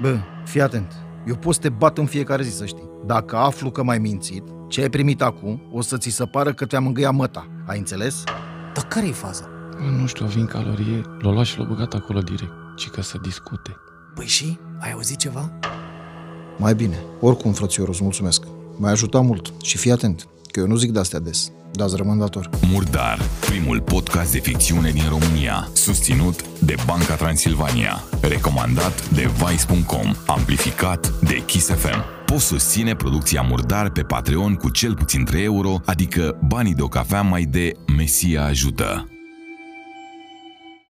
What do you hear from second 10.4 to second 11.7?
calorie, l-a luat și l-a